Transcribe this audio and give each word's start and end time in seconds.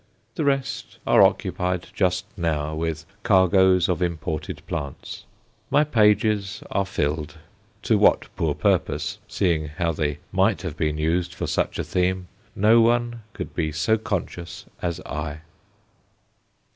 The 0.33 0.45
rest 0.45 0.97
are 1.05 1.21
occupied 1.21 1.89
just 1.93 2.25
now 2.35 2.73
with 2.73 3.05
cargoes 3.21 3.87
of 3.87 4.01
imported 4.01 4.65
plants. 4.65 5.25
My 5.69 5.83
pages 5.83 6.63
are 6.71 6.87
filled 6.87 7.37
to 7.83 7.99
what 7.99 8.27
poor 8.35 8.55
purpose, 8.55 9.19
seeing 9.27 9.67
how 9.67 9.91
they 9.91 10.17
might 10.31 10.63
have 10.63 10.75
been 10.75 10.97
used 10.97 11.35
for 11.35 11.45
such 11.45 11.77
a 11.77 11.83
theme, 11.83 12.27
no 12.55 12.81
one 12.81 13.21
could 13.33 13.53
be 13.53 13.71
so 13.71 13.95
conscious 13.95 14.65
as 14.81 14.99
I. 15.01 15.41